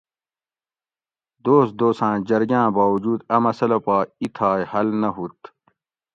دوس 1.45 1.67
دوساں 1.79 2.15
جرگاں 2.27 2.67
باوجود 2.77 3.19
اۤ 3.35 3.39
مسلہ 3.43 3.79
پا 3.85 3.97
اِیتھائی 4.21 4.63
حل 4.71 4.87
نہ 5.01 5.09
ہُوت 5.15 5.39